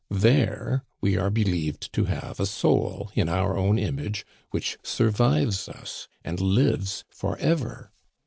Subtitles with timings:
[0.09, 6.07] There we are believed to have a soul in our own image, which survives us
[6.23, 7.91] and lives for ever.